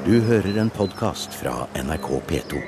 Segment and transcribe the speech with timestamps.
[0.00, 2.60] Du hører en podkast fra NRK P2.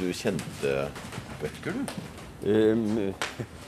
[0.00, 0.74] Du kjente
[1.38, 1.94] Bødker, du?
[2.42, 3.14] Um,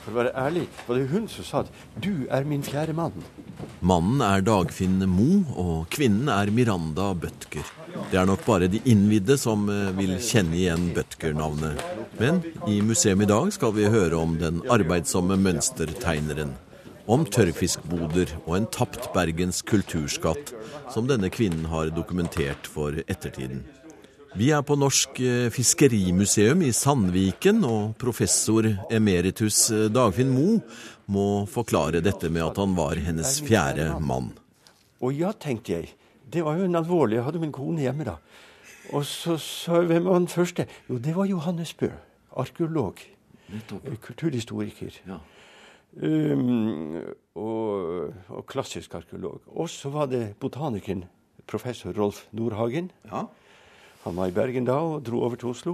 [0.03, 1.71] for å være ærlig, var det hun som sa at
[2.03, 3.23] 'du er min fjerde mann'.
[3.79, 7.86] Mannen er Dagfinn Mo, og kvinnen er Miranda Bødker.
[8.07, 11.81] Det er nok bare de innvidde som eh, vil kjenne igjen Bødker-navnet.
[12.21, 12.39] Men
[12.71, 16.53] i museum i dag skal vi høre om den arbeidsomme mønstertegneren.
[17.11, 20.53] Om tørrfiskboder og en tapt Bergens kulturskatt,
[20.93, 23.65] som denne kvinnen har dokumentert for ettertiden.
[24.39, 30.61] Vi er på Norsk eh, fiskerimuseum i Sandviken, og professor emeritus eh, Dagfinn Mo
[31.11, 34.31] må forklare dette med at han var hennes fjerde mann.
[35.03, 35.95] Og ja, tenkte jeg.
[36.33, 38.17] Det var jo en alvorlig Jeg hadde min kone hjemme da.
[38.93, 40.67] Og så sa jeg hvem var den første?
[40.89, 41.89] Jo, det var Johannes Bø.
[42.37, 43.01] Arkeolog.
[44.03, 45.01] Kulturhistoriker.
[45.07, 45.19] Ja.
[45.97, 46.97] Um,
[47.35, 49.41] og, og klassisk arkeolog.
[49.47, 51.05] Og så var det botanikeren
[51.47, 52.91] professor Rolf Nordhagen.
[53.11, 53.25] ja.
[54.03, 55.73] Han var i Bergen da og dro over til Oslo.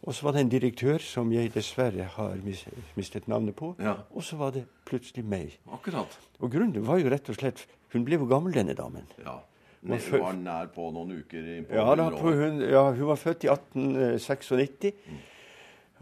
[0.00, 2.62] Og så var det en direktør som jeg dessverre har mis
[2.96, 3.74] mistet navnet på.
[3.78, 3.98] Ja.
[4.16, 5.58] Og så var det plutselig meg.
[5.68, 6.14] Akkurat.
[6.40, 9.04] Og grunnen var jo rett og slett Hun ble jo gammel, denne damen.
[9.18, 9.40] Ja.
[9.82, 13.16] Man Hun var nær på noen uker på Ja, da, på, hun, ja, hun var
[13.16, 14.92] født i 1896.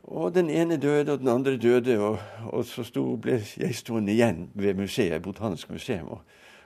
[0.08, 1.98] Og den ene døde, og den andre døde.
[1.98, 2.18] Og,
[2.50, 6.08] og så sto, ble jeg stående igjen ved museet, Botanisk museum.
[6.08, 6.20] Og,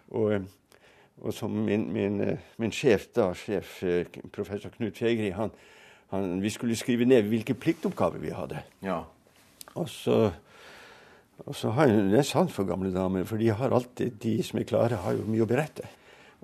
[0.09, 0.81] og, eh,
[1.21, 5.53] og som min, min, eh, min sjef, da, sjef eh, professor Knut Fegri, han,
[6.15, 8.63] han, vi skulle skrive ned hvilke pliktoppgaver vi hadde.
[8.83, 9.03] Ja.
[9.75, 10.31] Og så,
[11.45, 14.69] og så har jeg sant for gamle damer, for de har alltid, de som er
[14.69, 15.89] klare, har jo mye å berette.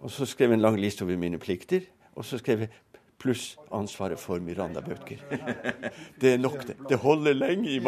[0.03, 2.71] Og så skrev jeg en lang liste over mine plikter, og så skrev jeg
[3.19, 5.23] pluss ansvaret for Miranda-bøker'.
[6.21, 6.77] Det er nok, det.
[6.89, 7.79] Det holder lenge i,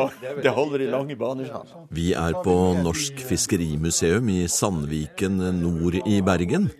[0.42, 1.50] det holder i lange baner.
[1.91, 6.71] Vi er på Norsk fiskerimuseum i Sandviken nord i Bergen.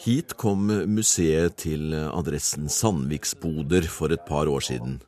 [0.00, 5.00] Hit kom museet til adressen Sandviksboder for et par år siden.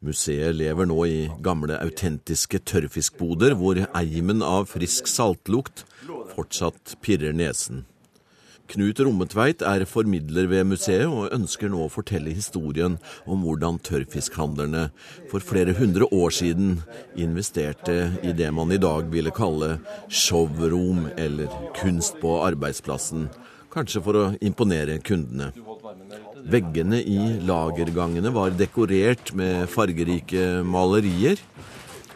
[0.00, 5.84] Museet lever nå i gamle autentiske tørrfiskboder, hvor eimen av frisk saltlukt
[6.32, 7.84] fortsatt pirrer nesen.
[8.70, 14.84] Knut Rommetveit er formidler ved museet og ønsker nå å fortelle historien om hvordan tørrfiskhandlerne
[15.30, 16.76] for flere hundre år siden
[17.18, 23.26] investerte i det man i dag ville kalle showroom eller kunst på arbeidsplassen,
[23.74, 25.50] kanskje for å imponere kundene.
[26.50, 31.42] Veggene i lagergangene var dekorert med fargerike malerier.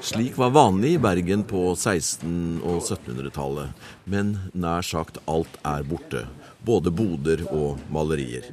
[0.04, 3.70] Slik var vanlig i Bergen på 1600- og 1700-tallet,
[4.04, 6.26] men nær sagt alt er borte,
[6.64, 8.50] både boder og malerier.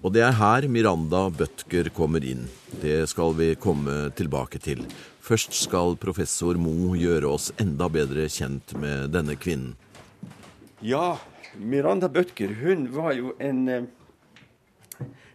[0.00, 2.46] Og det er her Miranda Bødker kommer inn.
[2.80, 4.84] Det skal vi komme tilbake til.
[5.20, 9.74] Først skal professor Mo gjøre oss enda bedre kjent med denne kvinnen.
[10.80, 11.18] Ja,
[11.58, 13.82] Miranda Bødker, hun var jo en eh,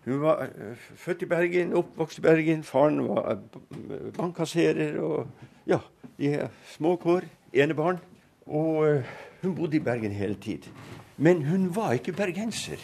[0.05, 2.63] Hun var eh, født i Bergen, oppvokst i Bergen.
[2.63, 5.27] Faren var eh, bankkasserer og
[5.69, 5.79] ja,
[6.17, 7.29] de små kår.
[7.53, 8.01] Enebarn.
[8.45, 9.03] Og
[9.41, 10.65] hun bodde i Bergen hele tid.
[11.17, 12.77] Men hun var ikke bergenser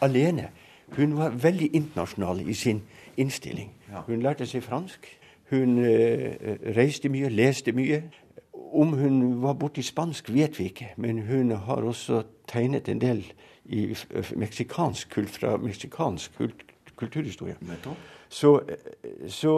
[0.00, 0.48] alene.
[0.96, 2.82] Hun var veldig internasjonal i sin
[3.16, 3.70] innstilling.
[4.06, 5.06] Hun lærte seg fransk.
[5.50, 6.34] Hun eh,
[6.76, 8.02] reiste mye, leste mye.
[8.72, 13.24] Om hun var borti spansk, vet vi ikke, men hun har også tegnet en del
[13.64, 16.62] i f- meksikansk kult, fra meksikansk kult,
[16.96, 17.56] kulturhistorie.
[18.28, 19.56] Så, eh, så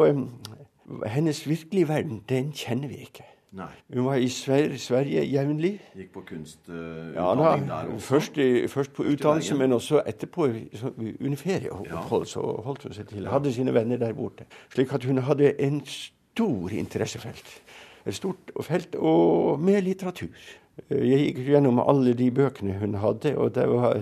[1.07, 3.25] hennes virkelige verden, den kjenner vi ikke.
[3.53, 3.67] Nei.
[3.95, 5.75] Hun var i Sver Sverige jevnlig.
[5.97, 8.07] Gikk på kunstutdanning Ja, da, der også.
[8.07, 12.27] først, i, først på utdannelse, men også etterpå så- under ferieopphold.
[12.27, 13.29] Så holdt hun seg til.
[13.29, 14.45] Hadde sine venner der borte.
[14.75, 17.61] Slik at hun hadde en stor interessefelt.
[18.07, 20.29] Et stort felt, og med litteratur.
[20.91, 24.01] Jeg gikk gjennom alle de bøkene hun hadde, og det var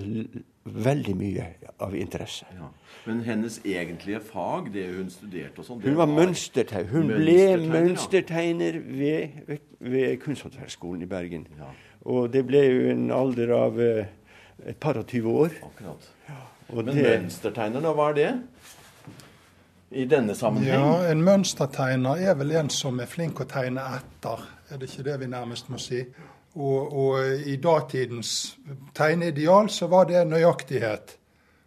[0.65, 1.47] veldig mye
[1.81, 2.47] av interesse.
[2.57, 2.69] Ja.
[3.05, 6.91] Men hennes egentlige fag, det hun studerte og sånn Hun var mønstertegner.
[6.93, 8.97] Hun ble Mønstertegner, ja.
[9.01, 11.47] ved, ved, ved Kunsthåndverksskolen i Bergen.
[11.59, 11.71] Ja.
[12.13, 14.13] Og det ble jo en alder av eh,
[14.69, 15.57] et par og tyve år.
[15.65, 16.11] Akkurat.
[16.71, 18.31] Og Men det, mønstertegner, da, hva er det?
[19.91, 20.77] I denne sammenheng?
[20.77, 25.09] Ja, En mønstertegner er vel en som er flink å tegne etter, er det ikke
[25.09, 26.05] det vi nærmest må si?
[26.59, 28.59] Og, og i datidens
[28.97, 31.17] tegneideal så var det nøyaktighet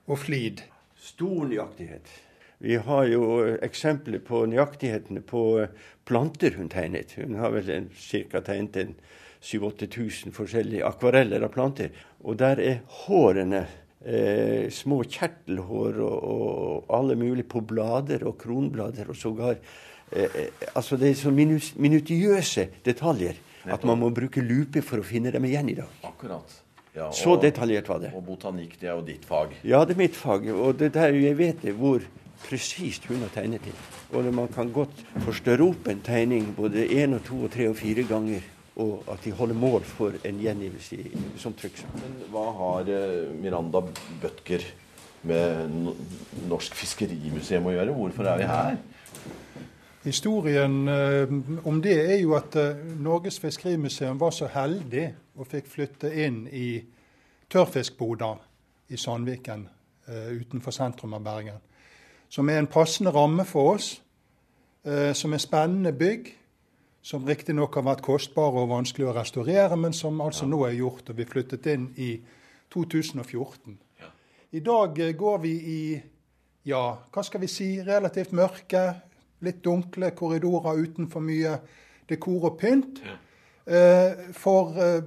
[0.07, 0.61] og flid.
[1.03, 2.07] stor nøyaktighet.
[2.63, 3.23] Vi har jo
[3.61, 5.69] eksempler på nøyaktighetene på eh,
[6.05, 7.15] planter hun tegnet.
[7.19, 8.39] Hun har vel ca.
[8.39, 8.95] tegnet en
[9.43, 11.91] 7000-8000 forskjellige akvareller av planter.
[12.23, 13.65] Og der er hårene
[14.05, 19.57] eh, små kjertelhår og, og alle mulige på blader og kronblader og sågar
[20.11, 23.39] eh, eh, Altså det er så minutiøse detaljer
[23.71, 25.99] at man må bruke lupe for å finne dem igjen i dag.
[26.07, 26.59] Akkurat.
[26.93, 28.11] Ja, og, Så detaljert var det.
[28.13, 29.55] Og botanikk, det er jo ditt fag.
[29.65, 30.45] Ja, det er mitt fag.
[30.53, 32.03] Og det der jeg vet det, hvor
[32.43, 33.77] presist hun har tegnet til.
[34.13, 37.79] Og man kan godt forstørre opp en tegning både én og to og tre og
[37.79, 38.45] fire ganger.
[38.83, 40.97] Og at de holder mål for en gjengivelse
[41.41, 41.93] som trykksak.
[42.01, 43.83] Men hva har eh, Miranda
[44.21, 44.65] Bødker
[45.29, 45.77] med
[46.49, 47.93] Norsk Fiskerimuseum å gjøre?
[47.97, 48.79] Hvorfor er vi her?
[50.03, 51.29] Historien eh,
[51.63, 55.05] om det er jo at eh, Norges Fiskerimuseum var så heldig
[55.39, 56.81] og fikk flytte inn i
[57.51, 58.41] tørrfiskboder
[58.91, 59.63] i Sandviken
[60.07, 61.61] eh, utenfor sentrum av Bergen.
[62.29, 64.01] Som er en passende ramme for oss.
[64.83, 66.33] eh, som er spennende bygg.
[67.01, 71.09] Som riktignok har vært kostbare og vanskelig å restaurere, men som altså nå er gjort.
[71.09, 72.17] Og vi flyttet inn i
[72.71, 73.79] 2014.
[74.51, 76.01] I dag går vi i
[76.63, 78.83] ja, hva skal vi si, relativt mørke,
[79.43, 81.57] litt dunkle korridorer uten for mye
[82.09, 83.03] dekor og pynt.
[83.03, 83.19] Ja.
[84.35, 85.05] for eh,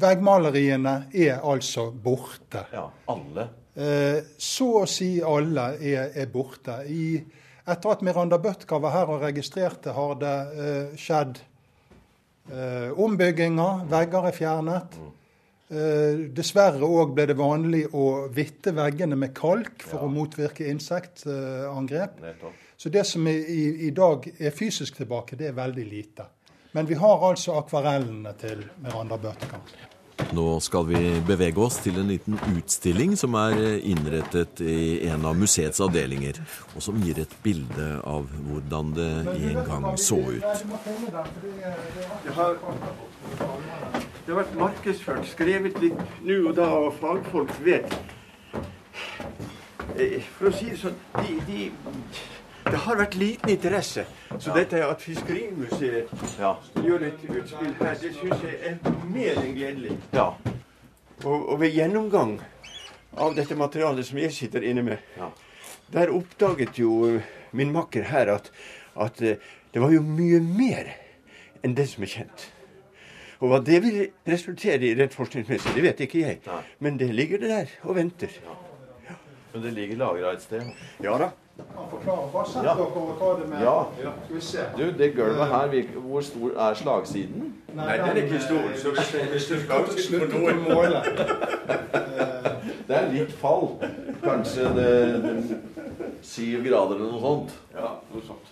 [0.00, 2.62] veggmaleriene er altså borte.
[2.72, 3.44] Ja, alle.
[3.74, 6.82] Eh, så å si alle er, er borte.
[6.88, 7.22] I,
[7.62, 11.40] etter at Miranda Bøtka var her og registrerte, har det eh, skjedd
[12.52, 13.86] eh, ombygginger.
[13.92, 14.98] Vegger er fjernet.
[15.00, 15.18] Eh,
[16.36, 20.04] dessverre òg ble det vanlig å vitte veggene med kalk for Ja.
[20.06, 22.20] å motvirke insektangrep.
[22.76, 26.26] Så det som er, i, i dag er fysisk tilbake, det er veldig lite.
[26.74, 29.72] Men vi har altså akvarellene til Miranda Bøtekamp.
[30.32, 35.34] Nå skal vi bevege oss til en liten utstilling som er innrettet i en av
[35.36, 36.38] museets avdelinger,
[36.76, 39.08] og som gir et bilde av hvordan det
[39.50, 40.44] en gang så ut.
[42.24, 42.56] Det har,
[44.26, 47.94] det har vært markedsført, skrevet litt nå og da, og fagfolk vet
[49.98, 51.64] Eh, For å si det sånn, de, de,
[52.64, 54.04] det har vært liten interesse.
[54.40, 56.08] Så dette at Fiskerimuseet
[56.40, 56.54] Ja.
[56.80, 58.78] gjør et utspill her, det syns jeg er
[59.12, 59.98] mer enn gledelig.
[60.16, 60.30] Ja.
[61.24, 62.38] Og, og ved gjennomgang
[63.20, 65.28] av dette materialet som jeg sitter inne med, Ja.
[65.92, 67.22] der oppdaget jo eh,
[67.52, 68.50] min makker her at,
[68.96, 69.36] at eh,
[69.74, 70.94] det var jo mye mer
[71.62, 72.48] enn det som er kjent.
[73.42, 73.96] Og hva det vil
[74.28, 76.42] resultere i rent forskningsmessig, det vet ikke jeg.
[76.46, 76.60] Nei.
[76.78, 78.36] Men det ligger det der og venter.
[79.52, 80.62] Men det ligger lagra et sted.
[81.02, 81.32] Ja da.
[82.62, 83.74] Ja.
[84.00, 84.12] Ja.
[84.78, 87.50] Du, det gulvet her, hvor stor er slagsiden?
[87.74, 88.70] Nei, den er ikke stor.
[88.76, 90.38] Så hvis, hvis du skal slutte på
[90.68, 91.02] måle.
[92.82, 93.70] Det er litt fall.
[94.20, 94.88] Kanskje det,
[95.22, 95.60] det
[96.26, 97.54] syv grader eller noe sånt.
[97.72, 98.50] Ja, noe sånt.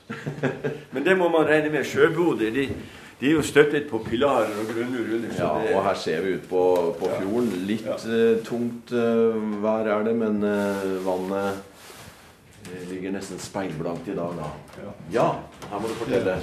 [0.95, 1.85] Men det må man regne med.
[1.85, 2.69] Sjøboder de,
[3.21, 5.35] de er jo støttet på pilarer og grunnmur under.
[5.37, 6.63] Ja, det- og her ser vi ut på,
[6.99, 7.51] på fjorden.
[7.69, 11.67] Litt eh, tungt uh, vær er det, men uh, vannet
[12.89, 14.49] ligger nesten speilblankt i dag, da.
[15.13, 15.27] Ja,
[15.71, 16.39] her må du fortelle.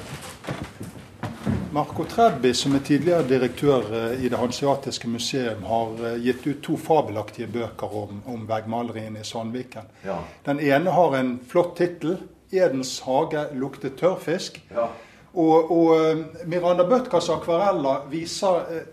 [1.72, 7.48] Marco Trebbi, som er tidligere direktør i Det hanseatiske museum, har gitt ut to fabelaktige
[7.54, 9.90] bøker om, om veggmaleriene i Sandviken.
[10.06, 10.18] Ja.
[10.46, 12.18] Den ene har en flott tittel.
[12.52, 14.62] 'Edens hage lukter tørrfisk'.
[14.72, 14.88] Ja.
[15.34, 18.86] Og, og eh, Miranda Bøtkas akvareller viser eh,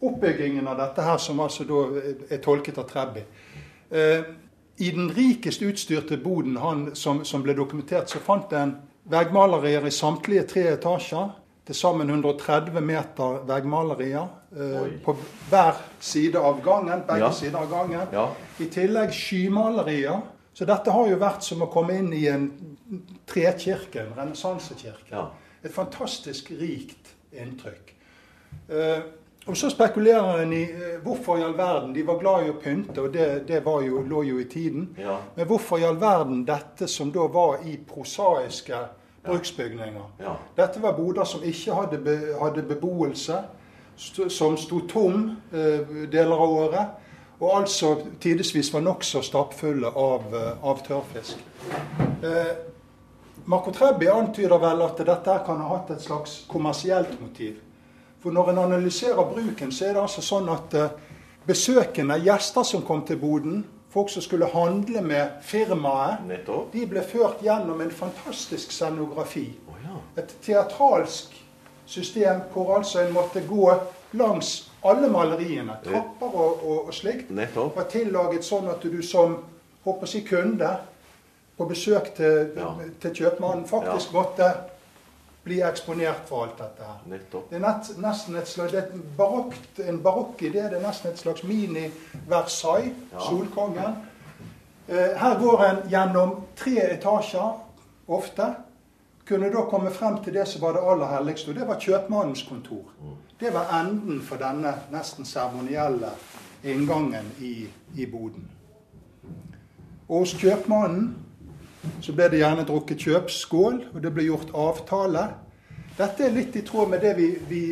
[0.00, 3.24] oppbyggingen av dette her, som altså da eh, er tolket av Trebbi.
[4.78, 8.76] I den rikest utstyrte boden han, som, som ble dokumentert, så fant en
[9.10, 11.30] veggmalerier i samtlige tre etasjer.
[11.68, 15.12] Til sammen 130 meter veggmalerier eh, på
[15.50, 17.02] hver side av gangen.
[17.08, 17.32] Begge Ja.
[17.32, 18.06] sider av gangen.
[18.12, 18.28] Ja.
[18.60, 20.22] I tillegg skymalerier.
[20.56, 22.48] Så dette har jo vært som å komme inn i en
[23.28, 25.12] trekirke, en renessansekirke.
[25.12, 25.26] Ja.
[25.64, 27.94] Et fantastisk rikt inntrykk.
[28.68, 29.00] Eh,
[29.48, 32.58] og så spekulerer en i eh, hvorfor i all verden De var glad i å
[32.60, 34.90] pynte, og det, det var jo, lå jo i tiden.
[34.98, 35.18] Ja.
[35.36, 38.82] Men hvorfor i all verden dette som da var i prosaiske
[39.24, 40.08] bruksbygninger?
[40.20, 40.36] Ja.
[40.56, 43.42] Dette var boder som ikke hadde, be, hadde beboelse,
[43.98, 47.04] st som sto tom eh, deler av året.
[47.40, 51.38] Og altså tidvis var nokså stappfulle av, eh, av tørrfisk.
[52.22, 52.52] Eh,
[53.48, 57.54] Marco Trebbi antyder vel at dette kan ha hatt et slags kommersielt motiv.
[58.20, 60.90] For når en analyserer bruken, så er det altså sånn at eh,
[61.48, 66.66] besøkende, gjester som kom til boden, folk som skulle handle med firmaet, Nettopp.
[66.74, 69.46] de ble ført gjennom en fantastisk scenografi.
[69.64, 69.96] Oh, ja.
[70.20, 71.32] Et teatralsk
[71.88, 73.64] system hvor altså en måtte gå
[74.20, 74.52] langs
[74.84, 75.78] alle maleriene.
[75.88, 77.32] Trapper og, og, og slikt.
[77.32, 77.80] Nettopp.
[77.80, 79.38] var tillaget sånn at du som
[79.88, 80.76] håper å si, kunde
[81.58, 82.72] på besøk til, Ja.
[83.00, 84.52] til kjøpmannen faktisk måtte
[85.44, 86.98] bli eksponert for alt dette her.
[87.06, 87.50] Nettopp.
[87.50, 90.62] Det er nett, nesten et slags, det er barokt, en barokk idé.
[90.68, 93.18] Det er nesten et slags mini-Versailles, Ja.
[93.20, 93.96] Solkongen.
[94.88, 97.54] Eh, her går en gjennom tre etasjer,
[98.08, 98.54] ofte.
[99.26, 102.42] Kunne da komme frem til det som var det aller helligste, og det var kjøpmannens
[102.48, 102.84] kontor.
[103.40, 106.10] Det var enden for denne nesten seremonielle
[106.64, 108.48] inngangen i, i boden.
[110.08, 111.16] Og hos kjøpmannen
[112.02, 115.24] så ble det gjerne drukket kjøpsskål, og det ble gjort avtale.
[115.98, 117.62] Dette er litt i tråd med det vi, vi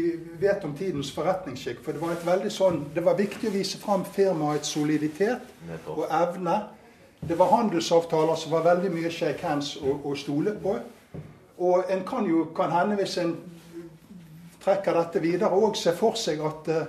[0.41, 1.83] vet om tidens forretningsskikk.
[1.85, 5.47] For det var, veldig sånn, det var viktig å vise fram firmaets soliditet
[5.93, 6.57] og evne.
[7.27, 10.75] Det var handelsavtaler som var veldig mye shake hands å, stole på.
[11.63, 13.37] Og en kan jo kan hende, hvis en
[14.63, 16.83] trekker dette videre, òg se for seg at de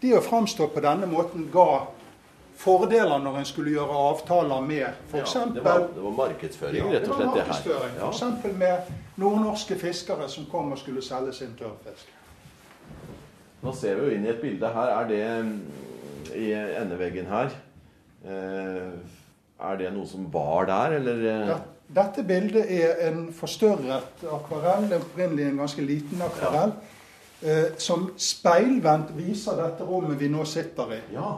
[0.00, 1.86] det å framstå på denne måten ga
[2.56, 5.34] fordeler når en skulle gjøre avtaler med f.eks.
[5.34, 7.88] Ja, det, var, det var markedsføring, rett og slett, det her.
[8.00, 8.10] Ja.
[8.10, 8.54] F.eks.
[8.56, 12.12] med nordnorske fiskere som kom og skulle selge sin tørrfisk.
[13.62, 14.92] Nå ser vi jo inn i et bilde her.
[15.00, 15.54] Er det mm,
[16.36, 17.48] i endeveggen her
[18.26, 18.92] eh,
[19.56, 21.22] Er det noe som var der, eller?
[21.32, 21.56] eh?
[21.96, 26.72] Dette bildet er en forstørret akvarell, det er opprinnelig en ganske liten akvarell,
[27.46, 27.68] Ja.
[27.78, 30.98] som speilvendt viser dette rommet vi nå sitter i.
[31.12, 31.34] Ja.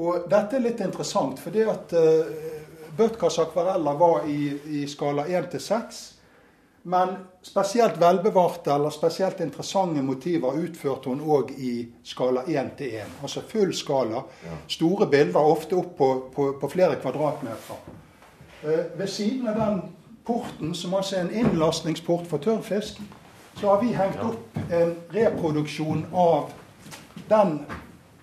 [0.00, 2.32] Og dette er litt interessant, fordi at uh,
[2.96, 6.00] Bødkas akvareller var i, i skala 1 til 6.
[6.82, 13.18] Men spesielt velbevarte eller spesielt interessante motiver utførte hun òg i skala 1 til 1.
[13.22, 14.24] Altså full skala.
[14.68, 17.84] Store bilder, ofte opp på, på, på flere kvadratmeter.
[18.64, 19.82] Uh, ved siden av den
[20.26, 23.00] porten, som altså er en innlastningsport for tørrfisk,
[23.60, 26.52] så har vi hengt opp en reproduksjon av
[27.28, 27.58] den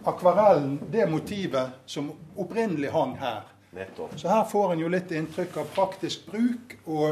[0.10, 3.48] akvarellen, det motivet som opprinnelig hang her.
[3.72, 4.16] Nettopp.
[4.20, 7.10] Så her får en jo litt inntrykk av praktisk bruk og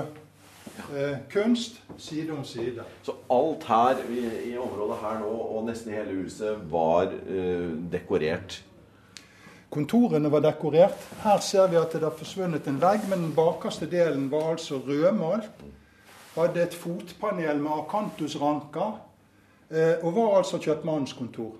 [0.96, 2.86] eh, kunst side om side.
[3.06, 8.63] Så alt her i, i området her nå, og nesten hele huset, var eh, dekorert.
[9.70, 11.06] Kontorene var dekorert.
[11.22, 14.80] Her ser vi at det har forsvunnet en vegg, men den bakerste delen var altså
[14.82, 15.62] rødmalt.
[16.38, 18.98] Hadde et fotpanel med akantusranker,
[19.70, 21.54] eh, og var altså kjøpmannens kontor.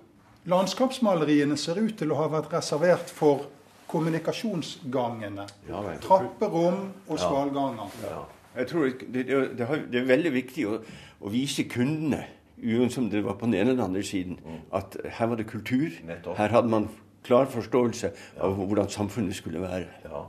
[0.48, 3.46] Landskapsmaleriene ser ut til å ha vært reservert for
[3.88, 5.44] kommunikasjonsgangene.
[5.68, 5.82] Ja.
[6.04, 7.92] Trapperom og svalganger.
[8.04, 8.22] Ja.
[8.58, 10.78] Jeg tror det, det, det, er veldig viktig å,
[11.20, 12.24] å vise kundene,
[12.58, 14.40] uansett om det var på den ene eller den andre siden,
[14.74, 15.92] at her var det kultur.
[16.08, 16.40] Nettopp.
[16.40, 16.88] Her hadde man
[17.28, 19.86] klar forståelse av hvordan samfunnet skulle være.
[20.08, 20.24] Ja.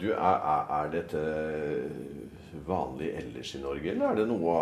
[0.00, 1.20] Du, er, er, dette
[2.66, 4.56] vanlig ellers i Norge, eller er det noe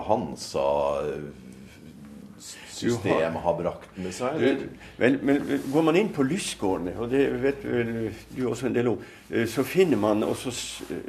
[2.41, 4.37] Hansa-systemet har brakt med seg?
[4.37, 4.63] Eller?
[5.01, 5.43] vel, men
[5.73, 7.91] går man inn på lystgårdene, og det vet vel
[8.37, 10.55] du også en del om, eh, så finner man også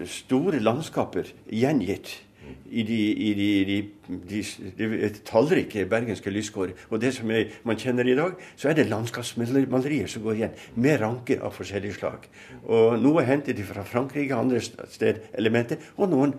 [0.08, 2.18] store landskaper gjengitt
[2.68, 3.78] i de, i de, de,
[4.28, 4.42] de,
[4.76, 6.76] de tallrike bergenske lystgårder.
[6.90, 10.60] Og det som jeg, man kjenner i dag, så er det landskapsmalerier som går igjen,
[10.76, 12.28] med ranker av forskjellig slag.
[12.66, 16.36] Og Noe hentet fra Frankrike, andre steder elementer, og noen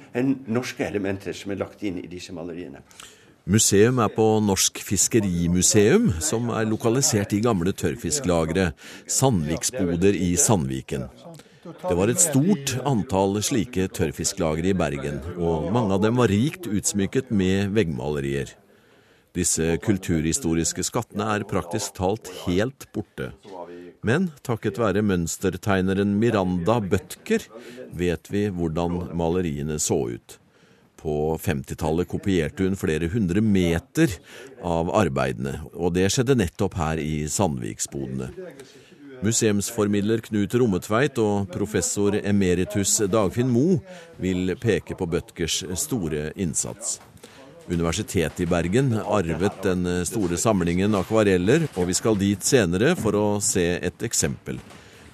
[0.53, 2.85] norske elementer som er lagt inn i disse maleriene.
[3.43, 8.69] Museum er på Norsk Fiskerimuseum, som er lokalisert i gamle tørrfisklagre,
[9.11, 11.09] Sandviksboder i Sandviken.
[11.63, 16.69] Det var et stort antall slike tørrfisklagre i Bergen, og mange av dem var rikt
[16.71, 18.53] utsmykket med veggmalerier.
[19.35, 23.33] Disse kulturhistoriske skattene er praktisk talt helt borte.
[24.07, 27.49] Men takket være mønstertegneren Miranda Bødker
[27.91, 30.39] vet vi hvordan maleriene så ut.
[31.03, 34.13] På 50-tallet kopierte hun flere hundre meter
[34.63, 38.31] av arbeidene, og det skjedde nettopp her i Sandviksbodene.
[39.23, 43.79] Museumsformidler Knut Rommetveit og professor emeritus Dagfinn Moe
[44.23, 47.01] vil peke på Bødkers store innsats.
[47.71, 53.27] Universitetet i Bergen arvet den store samlingen akvareller, og vi skal dit senere for å
[53.43, 54.59] se et eksempel.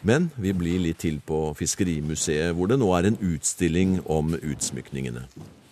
[0.00, 5.26] Men vi blir litt til på Fiskerimuseet, hvor det nå er en utstilling om utsmykningene.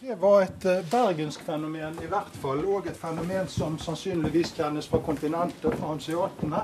[0.06, 4.86] Det var et eh, bergensk fenomen i hvert fall, og et fenomen som sannsynligvis kjennes
[4.86, 6.60] fra kontinentet, fra hanseatene.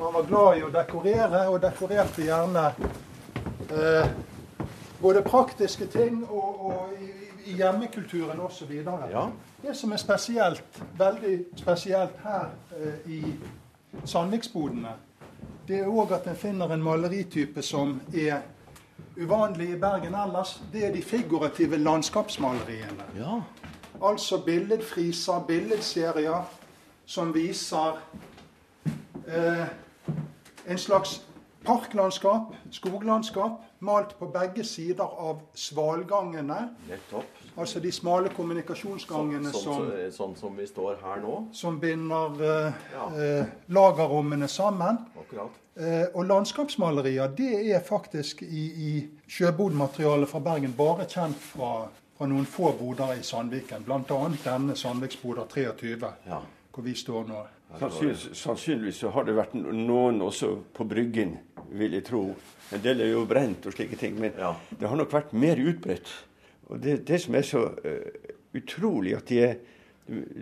[0.00, 2.64] Man var glad i å dekorere, og dekorerte gjerne
[3.70, 4.08] eh,
[4.98, 7.12] både praktiske ting og, og i,
[7.52, 8.74] i hjemmekulturen osv.
[9.12, 9.28] Ja.
[9.62, 13.22] Det som er spesielt, veldig spesielt her eh, i
[14.02, 14.98] Sandviksbodene,
[15.70, 18.40] det er òg at en finner en maleritype som er
[19.16, 20.62] uvanlig i Bergen ellers.
[20.72, 23.04] Det er de figurative landskapsmaleriene.
[23.16, 23.40] Ja.
[24.02, 26.44] Altså billedfriser, billedserier
[27.06, 27.98] som viser
[29.28, 29.66] eh,
[30.68, 31.22] en slags
[31.66, 36.68] parklandskap, skoglandskap, malt på begge sider av svalgangene.
[36.88, 37.42] Nettopp.
[37.56, 41.36] Altså de smale kommunikasjonsgangene Sånn, som, sånn, sånn som vi står her nå.
[41.56, 43.06] som binder eh, Ja.
[43.16, 44.98] eh, lagerrommene sammen.
[45.18, 45.50] Akkurat.
[45.76, 48.92] Eh, og landskapsmalerier det er faktisk i, i
[49.28, 53.84] sjøbodmaterialet fra Bergen bare kjent fra, fra noen få boder i Sandviken.
[53.84, 54.00] Bl.a.
[54.44, 55.96] denne Sandviksboder 23,
[56.26, 56.40] Ja.
[56.72, 57.42] hvor vi står nå.
[57.80, 61.38] Sannsynligvis, sannsynligvis så har det vært noen også på Bryggen,
[61.70, 62.22] vil jeg tro.
[62.74, 64.54] En del er jo brent og slike ting, men Ja.
[64.78, 66.08] det har nok vært mer utbredt.
[66.68, 69.54] Og det, det som er så uh, utrolig, at de er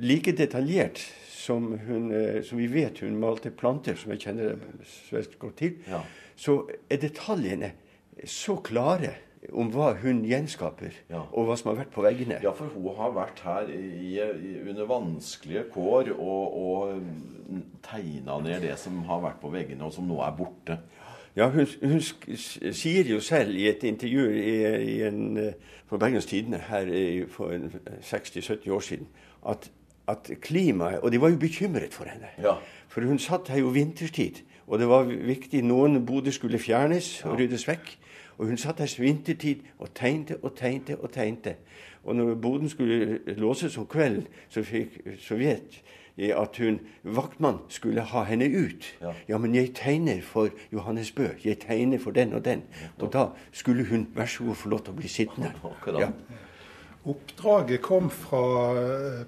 [0.00, 5.38] like detaljert som, hun, uh, som vi vet hun malte planter, som jeg kjenner svært
[5.38, 6.00] godt til, Ja.
[6.37, 7.73] så er detaljene
[8.25, 9.14] så klare
[9.52, 11.26] om hva hun gjenskaper, Ja.
[11.33, 12.38] og hva som har vært på veggene.
[12.43, 17.02] Ja, for hun har vært her i, i, under vanskelige kår og, og
[17.85, 20.78] tegna ned det som har vært på veggene, og som nå er borte.
[21.37, 22.00] Ja, hun, hun
[22.73, 24.53] sier jo selv i et intervju i,
[24.95, 25.38] i en,
[25.87, 27.50] for Bergens Tidende her i, for
[28.00, 29.09] 60-70 år siden
[29.49, 29.71] at,
[30.09, 32.31] at klimaet Og de var jo bekymret for henne.
[32.38, 32.55] Ja.
[32.88, 37.38] For hun satt her jo vinterstid, og det var viktig noen boder skulle fjernes og
[37.38, 37.99] ryddes vekk.
[38.38, 41.57] Og hun satt her vintertid og tegnte og tegnte og tegnte.
[42.05, 45.00] Og når boden skulle låses om kvelden, så fikk
[45.31, 45.59] jeg
[46.18, 48.85] at hun, vaktmann skulle ha henne ut.
[49.00, 49.12] Ja.
[49.28, 51.28] Ja, men jeg tegner for Johannes Bø.
[51.44, 52.62] Jeg tegner for den og den.
[52.99, 55.52] Og da skulle hun vær så god få lov til å bli sittende.
[55.99, 56.11] Ja.
[57.04, 58.40] Oppdraget kom fra
[58.80, 59.25] eh,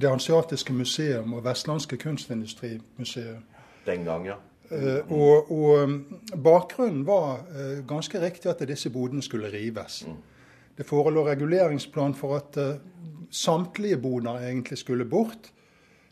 [0.00, 3.42] Det hanseatiske museum og Vestlandske kunstindustrimuseum.
[3.86, 4.38] Den gang, ja.
[4.70, 6.04] Uh, og, og mm,
[6.44, 10.04] bakgrunnen var uh, ganske riktig at disse bodene skulle rives.
[10.78, 12.78] Det forelå reguleringsplan for at uh,
[13.30, 15.50] samtlige boder egentlig skulle bort.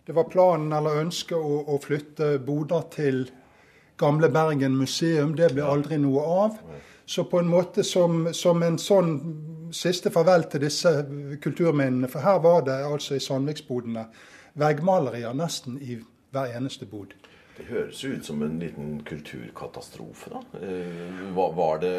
[0.08, 3.26] Det var planen eller ønsket å, å flytte boder til
[4.00, 5.34] Gamle Bergen museum.
[5.36, 6.54] Det ble aldri noe av.
[7.04, 9.10] Så på en måte som, som en sånn
[9.76, 10.94] siste farvel til disse
[11.44, 14.06] kulturminnene, for her var det altså i Sandviksbodene
[14.56, 15.98] veggmalerier nesten i
[16.32, 17.12] hver eneste bod.
[17.58, 20.40] Det høres ut som en liten kulturkatastrofe, da.
[20.62, 21.94] Eh, Var, var det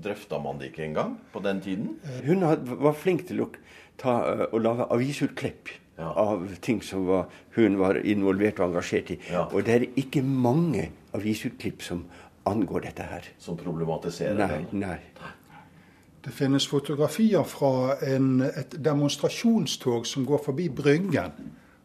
[0.00, 1.96] Drøfta man det ikke engang på den tiden?
[2.24, 2.48] Hun
[2.86, 3.52] var flink til å,
[4.00, 6.08] ta, eh, å lage avisutklipp Ja.
[6.16, 7.26] av ting som var,
[7.56, 9.18] hun var involvert og engasjert i.
[9.30, 9.44] Ja.
[9.52, 12.04] Og det er ikke mange avisutklipp som
[12.48, 13.22] angår dette her.
[13.38, 14.80] Som problematiserer Nei, den?
[14.80, 14.96] nei.
[16.24, 21.32] Det finnes fotografier fra en, et demonstrasjonstog som går forbi Bryggen.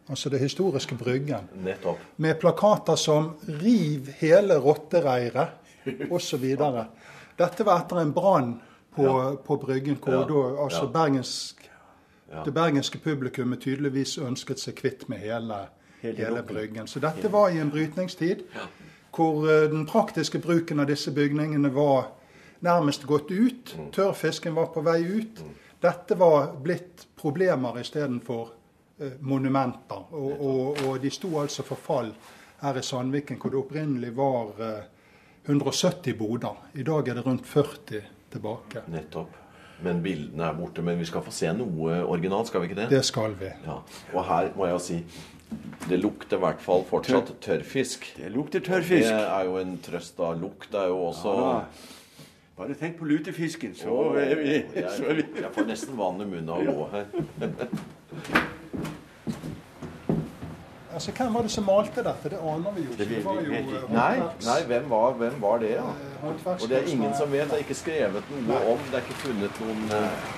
[0.10, 1.50] Altså det historiske Bryggen.
[1.65, 1.98] Nettopp.
[2.17, 6.46] Med plakater som 'Riv hele rottereiret' osv.
[7.38, 8.62] Dette var etter en brann
[8.96, 10.24] på, på Bryggen, hvor Ja.
[10.28, 10.91] da altså Ja.
[10.91, 11.70] bergensk,
[12.32, 12.44] Ja.
[12.44, 15.68] det bergenske publikummet tydeligvis ønsket seg kvitt med hele,
[16.02, 16.44] Hele.
[16.44, 16.88] Bryggen.
[16.88, 18.44] Så dette var i en brytningstid
[19.16, 22.12] hvor eh, den praktiske bruken av disse bygningene var
[22.60, 23.74] nærmest gått ut.
[23.78, 23.88] Mm.
[23.92, 25.42] Tørrfisken var på vei ut.
[25.82, 28.50] Dette var blitt problemer istedenfor
[29.00, 30.06] eh, monumenter.
[30.12, 32.13] Og, og, og de sto altså for fall
[32.62, 34.86] her i Sandviken, hvor det opprinnelig var eh,
[35.48, 36.63] 170 boder.
[36.74, 38.02] I dag er det rundt 40
[38.34, 38.86] tilbake.
[38.92, 39.46] Nettopp.
[39.86, 40.82] Men bildene er borte.
[40.82, 42.90] Men vi skal få se noe originalt, skal vi ikke det?
[42.96, 43.52] Det skal vi.
[43.66, 43.80] Ja.
[44.13, 45.02] Og her må jeg jo si
[45.88, 48.10] det lukter i hvert fall fortsatt tørrfisk.
[48.18, 49.08] Det lukter tørrfisk.
[49.08, 50.34] Det er jo en trøst, da.
[50.36, 51.62] Lukt er jo også Ja,
[52.58, 55.26] Bare tenk på lutefisken, så er vi, så er vi.
[55.28, 58.48] jeg, jeg får nesten vann i munnen av å gå her.
[60.97, 62.29] Altså, Hvem var det som malte dette?
[62.33, 63.05] Det aner vi jo ikke.
[63.10, 64.15] Det var jo eh, Nei,
[64.47, 65.91] nei hvem, var, hvem var det, da?
[66.29, 67.45] eh, Og det er ingen som vet.
[67.51, 68.81] Det er ikke skrevet noe om.
[68.89, 70.33] Det er ikke funnet noen eh,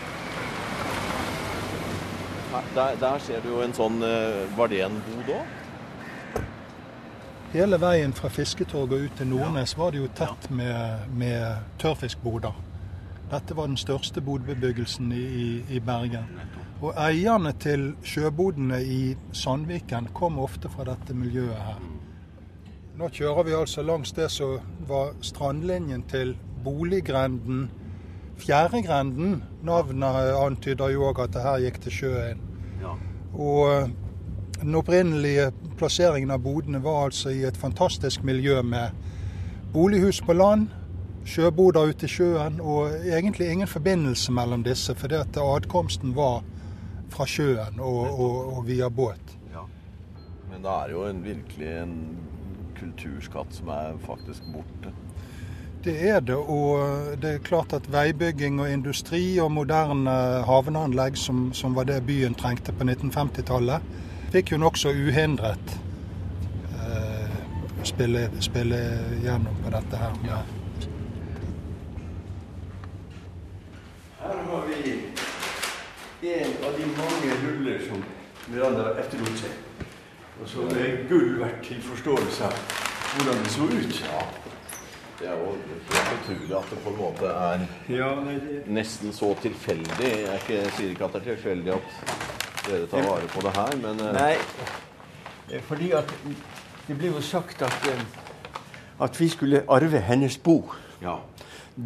[2.76, 4.00] der, der ser du jo en sånn
[4.58, 5.56] Var det en bod òg?
[7.54, 12.52] Hele veien fra Fisketorget og ut til Nordnes var det jo tett med, med tørrfiskboder.
[13.30, 16.26] Dette var den største bodbebyggelsen i, i, Bergen.
[16.82, 21.84] Og eierne til sjøbodene i Sandviken kom ofte fra dette miljøet her.
[22.98, 24.58] Nå kjører vi altså langs det som
[24.90, 27.70] var strandlinjen til boliggrenden
[28.40, 29.44] Fjæregrenden.
[29.64, 32.44] Navnet antyder jo òg at det her gikk til sjøen.
[33.34, 33.90] Og eh,
[34.62, 38.96] den opprinnelige plasseringen av bodene var altså i et fantastisk miljø med
[39.74, 40.68] bolighus på land,
[41.30, 46.42] sjøboder ute i sjøen, og egentlig ingen forbindelse mellom disse, fordi at adkomsten var
[47.14, 49.38] fra sjøen og, og, og via båt.
[49.54, 49.66] ja.
[50.50, 51.96] Men det er jo en, virkelig en
[52.80, 54.94] kulturskatt som er faktisk borte.
[55.84, 60.12] Det er det, og det er klart at veibygging og industri og moderne
[60.44, 63.86] havneanlegg, som, som var det byen trengte på 1950-tallet,
[64.34, 65.72] fikk jo nokså uhindret
[66.76, 67.38] eh,
[67.88, 68.82] spille, spille
[69.24, 70.20] gjennom på dette her.
[70.28, 70.42] Ja.
[74.20, 74.98] Her har vi
[76.36, 78.04] en av de mange huller som
[78.50, 79.52] Miranda etterlot seg.
[80.40, 82.60] Og som er gull verdt til forståelse av
[83.14, 84.00] hvordan det så ut.
[84.06, 84.22] Ja.
[85.20, 85.50] Det er jo
[85.92, 90.12] helt utrolig at det på en måte er Ja, nei, det, nesten så tilfeldig.
[90.14, 91.98] Jeg, ikke, jeg sier ikke at det er tilfeldig at
[92.70, 94.38] dere tar vare på det her, men eh, nei,
[95.52, 96.14] eh, fordi at
[96.88, 98.06] det ble jo sagt at, eh,
[99.04, 100.62] at vi skulle arve hennes bo.
[101.04, 101.20] ja.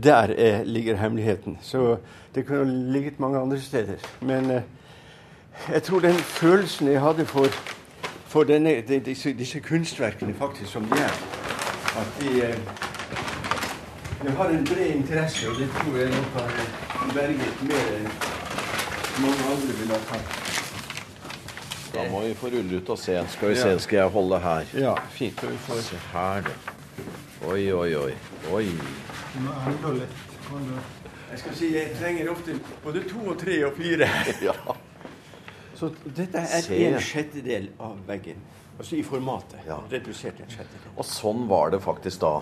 [0.04, 1.58] Der eh, ligger hemmeligheten.
[1.62, 1.98] Så
[2.36, 3.96] det kunne ligget mange andre steder.
[4.22, 4.62] Men eh,
[5.72, 7.48] jeg tror den følelsen jeg hadde for,
[8.28, 11.14] for denne, de, disse, disse kunstverkene faktisk som de er,
[11.98, 12.58] at de, eh,
[14.24, 18.10] de har en bred interesse, og det tror jeg nok har berget mer enn
[19.22, 20.40] mange andre ville ha tatt.
[21.94, 23.20] Da må vi få rulle ut og se.
[23.30, 23.62] Skal vi Ja.
[23.62, 24.64] se, skal jeg holde her.
[24.74, 25.44] Ja, fint.
[25.52, 26.56] Vi får Se her, da.
[27.48, 28.14] Oi, oi, oi.
[28.52, 28.64] Oi.
[29.40, 30.16] Må enda litt.
[30.48, 30.66] Kan
[31.32, 34.10] Jeg skal si jeg trenger ofte både to og tre og fire.
[34.48, 34.52] Ja.
[35.76, 36.86] Så dette er Se.
[36.88, 38.36] en sjettedel av veggen.
[38.80, 39.60] Altså i formatet.
[39.68, 39.78] Ja.
[39.92, 40.92] Redusert en sjettedel.
[40.98, 42.40] Og sånn var det faktisk da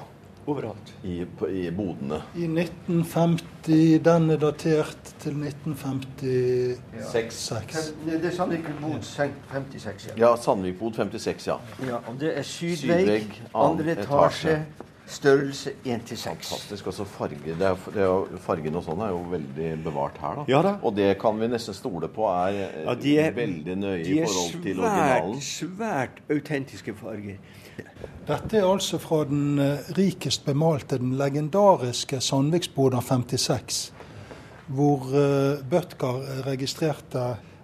[0.47, 0.91] Overalt.
[1.05, 2.21] i, på- i bodene.
[2.35, 7.51] I 1950 Den er datert til 1956.
[7.51, 7.61] Ja.
[8.17, 10.13] Det er Sandvik bod 56, ja.
[10.17, 11.57] Ja, Sandvikbod 56, ja.
[11.87, 11.95] ja.
[12.07, 14.65] Og det er Sydvegg, sydvegg, andre etasje, etasje.
[15.11, 16.49] Størrelse 1 til 6.
[16.49, 16.87] Fantastisk.
[16.87, 17.37] Også farge.
[17.45, 20.45] Det er, det er, fargen og sånn er jo veldig bevart her, da.
[20.51, 20.75] Ja da.
[20.87, 24.21] Og det kan vi nesten stole på er, eh, Ja, de er, veldig nøye i
[24.23, 25.33] forhold forhold til originalen.
[25.33, 27.37] De er svært autentiske farger.
[28.27, 33.81] Dette er altså fra den eh, rikest bemalte, den legendariske Sandviksboda 56,
[34.71, 37.23] hvor uh, Bødkar registrerte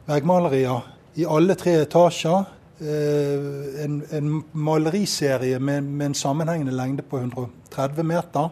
[0.10, 2.57] veggmalerier i alle tre etasjer.
[2.80, 8.50] Eh, en, en maleriserie med, med en sammenhengende lengde på 130 meter.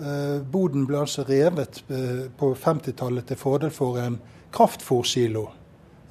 [0.00, 4.20] Eh, boden ble altså revet eh, på 50-tallet til fordel for en
[4.54, 5.46] kraftfòrsilo.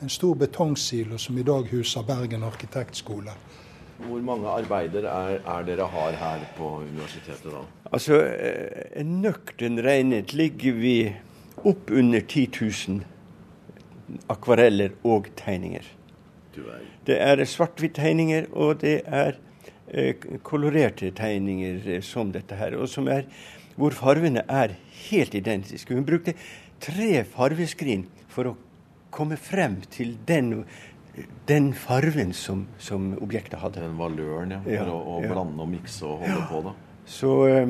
[0.01, 3.35] En stor betongsilo som i dag huser Bergen arkitektskole.
[3.99, 7.65] Hvor mange arbeider er, er dere har her på universitetet da?
[7.91, 8.21] Altså,
[9.03, 10.95] nøktern regnet ligger vi
[11.67, 13.01] opp under 10 000
[14.31, 15.83] akvareller og tegninger.
[17.07, 19.39] Det er svart-hvitt-tegninger, og det er
[19.87, 22.77] eh, kolorerte tegninger eh, som dette her.
[22.77, 23.27] Og som er,
[23.79, 24.75] hvor farvene er
[25.09, 25.95] helt identiske.
[25.95, 26.35] Hun brukte
[26.83, 28.57] tre farveskrin for å
[29.13, 30.65] komme frem til den,
[31.49, 33.81] den farven som, som objektet hadde.
[33.81, 34.61] den valøren, ja.
[34.65, 35.33] Ja, For å, å ja.
[35.33, 36.75] blande og mikse og holde på, da.
[37.09, 37.67] Så, eh,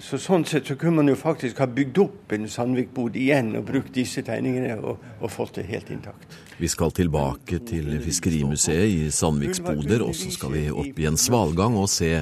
[0.00, 3.66] så sånn sett så kunne man jo faktisk ha bygd opp en Sandvik-bod igjen og
[3.68, 6.38] brukt disse tegningene og, og fått det helt intakt.
[6.56, 11.76] Vi skal tilbake til Fiskerimuseet i Sandviksboder, og så skal vi opp i en svalgang
[11.76, 12.12] og se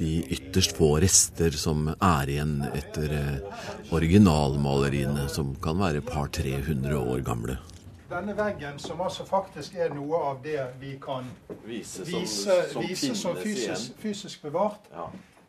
[0.00, 6.98] de ytterst få rester som er igjen etter eh, originalmaleriene, som kan være par 300
[6.98, 7.60] år gamle.
[8.08, 11.26] Denne veggen, som altså faktisk er noe av det vi kan
[11.66, 15.04] Vise som, vise, som vise som fysisk, fysisk bevart, Ja.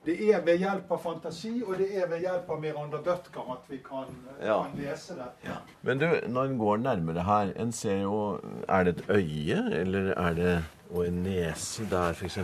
[0.05, 3.69] det er ved hjelp av fantasi, og det er ved hjelp av Miranda Bødker at
[3.69, 4.11] vi kan,
[4.43, 4.63] Ja.
[4.63, 5.55] kan lese det.
[5.81, 10.13] Men du, når en går nærmere her, en ser jo Er det et øye, eller
[10.17, 12.35] er det Og en nese der, f.eks.?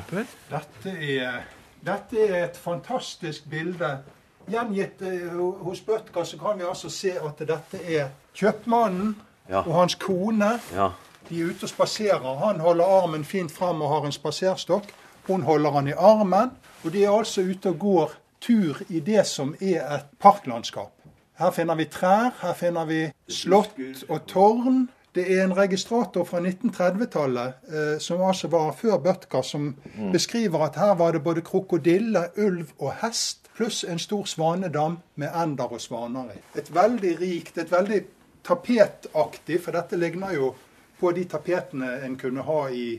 [0.50, 1.42] Dette er,
[1.86, 4.04] dette er et fantastisk bilde.
[4.48, 5.30] Gjengitt eh,
[5.64, 9.16] hos Bødker så kan vi altså se at dette er kjøpmannen
[9.50, 9.62] Ja.
[9.62, 10.60] og hans kone.
[10.74, 10.90] Ja.
[11.30, 12.38] De er ute og spaserer.
[12.46, 14.90] Han holder armen fint fram og har en spaserstokk.
[15.28, 16.52] Hun holder han i armen.
[16.84, 20.92] Og de er altså ute og går tur i det som er et parklandskap.
[21.40, 23.76] Her finner vi trær, her finner vi slott
[24.10, 24.86] og tårn.
[25.16, 29.76] Det er en registrator fra 1930-tallet, eh, som altså var før Bødker, som
[30.12, 35.32] beskriver at her var det både krokodille, ulv og hest, pluss en stor svanedam med
[35.44, 36.42] ender og svaner i.
[36.60, 38.02] Et veldig rikt, et veldig
[38.46, 40.54] tapetaktig, for dette ligner jo
[41.00, 42.94] på de tapetene en kunne ha i,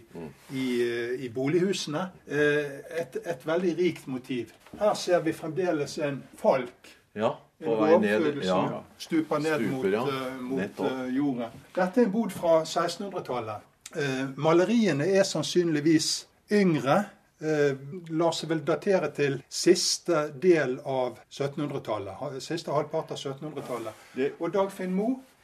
[0.52, 2.02] i, eh, i bolighusene.
[2.28, 4.52] Eh, Et, et veldig rikt motiv.
[4.78, 6.94] Her ser vi fremdeles en falk.
[7.14, 7.36] ja.
[7.58, 8.42] En På vei ned.
[8.44, 8.82] Ja.
[9.00, 10.00] stuper ned Stuper, mot, ja.
[10.26, 11.46] eh, mot uh, jorda.
[11.74, 13.62] Dette er en bod fra 1600-tallet.
[13.96, 17.04] Uh, maleriene er sannsynligvis yngre.
[17.40, 17.76] Eh,
[18.16, 22.38] lar seg vel datere til siste del av 1700-tallet.
[22.40, 23.92] Siste halvpart av 1700-tallet.
[24.40, 25.35] Og Dagfinn Moe, eh,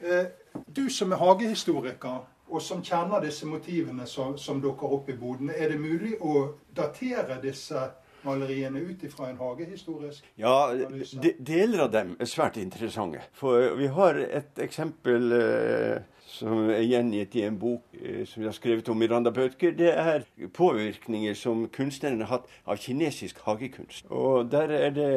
[0.75, 2.21] du som er hagehistoriker,
[2.53, 6.49] og som kjenner disse motivene som, som dukker opp i bodene, er det mulig å
[6.75, 7.87] datere disse
[8.23, 13.23] maleriene ut ifra en hagehistorisk Ja, de, deler av dem er svært interessante.
[13.37, 18.49] For vi har et eksempel eh, som er gjengitt i en bok eh, som vi
[18.49, 19.75] har skrevet om Miranda Bødker.
[19.77, 24.07] Det er påvirkninger som kunstneren har hatt av kinesisk hagekunst.
[24.09, 25.11] Og der er det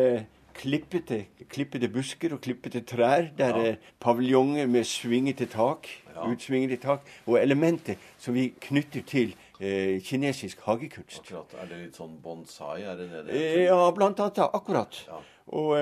[0.56, 1.18] klippete,
[1.52, 3.28] klippete busker og klippete trær.
[3.38, 5.88] Der er paviljonger med svingete tak,
[6.26, 11.20] utsvingete tak, og elementer som vi knytter til eh, kinesisk hagekunst.
[11.22, 11.54] Akkurat.
[11.62, 12.82] Er det litt sånn bonsai?
[12.88, 13.64] Er det det det Eh, heter?
[13.70, 14.36] Ja, blant annet.
[14.40, 15.02] da, Akkurat.
[15.08, 15.20] Ja.
[15.46, 15.76] Og,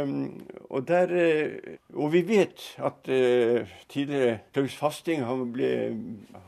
[0.68, 5.70] og, der, eh, og vi vet at eh, tidligere Klaus Fasting, han ble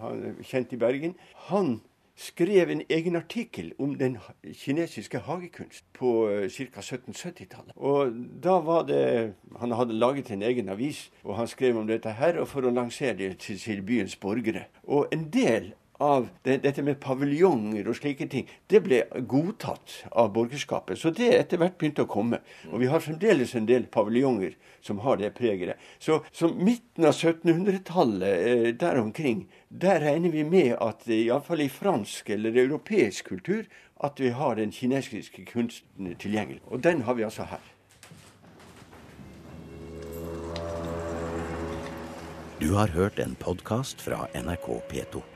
[0.02, 1.14] han, kjent i Bergen,
[1.48, 1.78] han
[2.16, 4.16] skrev en egen artikkel om den
[4.54, 6.80] kinesiske hagekunst på eh, ca.
[6.80, 7.72] 1770-tallet.
[7.76, 12.10] Og da var det Han hadde laget en egen avis, og han skrev om dette
[12.12, 14.66] her og for å lansere det til, byens borgere.
[14.84, 20.32] Og en del av det, dette med paviljonger og slike ting, det ble godtatt av
[20.36, 20.98] borgerskapet.
[21.00, 22.42] Så det etter hvert begynte å komme.
[22.70, 25.76] Og vi har fremdeles en del paviljonger som har det preget.
[25.98, 31.64] Så, så midten av 1700-tallet, eh, der omkring, der regner vi med at eh, iallfall
[31.64, 33.64] i fransk eller europeisk kultur,
[34.04, 36.60] at vi har den kinesiske kunsten tilgjengelig.
[36.68, 37.64] Og den har vi altså her.
[42.60, 45.35] Du har hørt en podkast fra NRK P2.